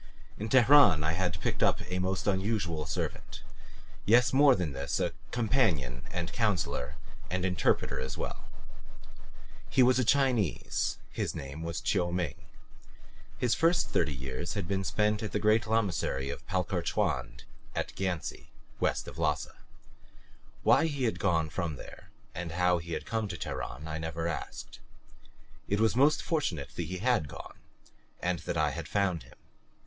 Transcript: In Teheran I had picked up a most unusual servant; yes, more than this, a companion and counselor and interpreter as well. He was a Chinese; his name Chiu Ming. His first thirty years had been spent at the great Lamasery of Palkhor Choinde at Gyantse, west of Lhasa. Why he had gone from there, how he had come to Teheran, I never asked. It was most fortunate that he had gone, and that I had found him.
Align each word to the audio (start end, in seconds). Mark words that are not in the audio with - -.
In 0.39 0.49
Teheran 0.49 1.03
I 1.03 1.11
had 1.11 1.39
picked 1.41 1.61
up 1.61 1.79
a 1.91 1.99
most 1.99 2.25
unusual 2.25 2.87
servant; 2.87 3.43
yes, 4.03 4.33
more 4.33 4.55
than 4.55 4.73
this, 4.73 4.99
a 4.99 5.13
companion 5.29 6.05
and 6.11 6.33
counselor 6.33 6.95
and 7.29 7.45
interpreter 7.45 7.99
as 7.99 8.17
well. 8.17 8.49
He 9.69 9.83
was 9.83 9.99
a 9.99 10.03
Chinese; 10.03 10.97
his 11.11 11.35
name 11.35 11.71
Chiu 11.83 12.11
Ming. 12.11 12.47
His 13.37 13.53
first 13.53 13.89
thirty 13.91 14.11
years 14.15 14.55
had 14.55 14.67
been 14.67 14.83
spent 14.83 15.21
at 15.21 15.33
the 15.33 15.39
great 15.39 15.67
Lamasery 15.67 16.31
of 16.31 16.47
Palkhor 16.47 16.81
Choinde 16.81 17.43
at 17.75 17.95
Gyantse, 17.95 18.47
west 18.79 19.07
of 19.07 19.19
Lhasa. 19.19 19.53
Why 20.63 20.87
he 20.87 21.03
had 21.03 21.19
gone 21.19 21.47
from 21.47 21.75
there, 21.75 22.09
how 22.33 22.79
he 22.79 22.93
had 22.93 23.05
come 23.05 23.27
to 23.27 23.37
Teheran, 23.37 23.87
I 23.87 23.99
never 23.99 24.27
asked. 24.27 24.79
It 25.67 25.79
was 25.79 25.95
most 25.95 26.23
fortunate 26.23 26.71
that 26.75 26.81
he 26.87 26.97
had 26.97 27.27
gone, 27.27 27.59
and 28.19 28.39
that 28.39 28.57
I 28.57 28.71
had 28.71 28.87
found 28.87 29.21
him. 29.21 29.37